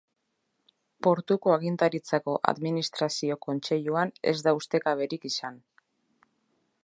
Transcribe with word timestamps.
Portuko 1.07 1.51
agintaritzako 1.55 2.35
administrazio 2.53 3.39
kontseiluan 3.47 4.15
ez 4.33 4.37
da 4.49 4.57
ustekaberik 4.63 5.31
izan. 5.33 5.63